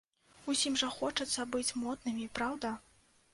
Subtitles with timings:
[0.53, 2.73] Усім жа хочацца быць моднымі, праўда?